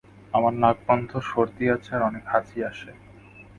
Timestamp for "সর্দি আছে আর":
1.29-2.01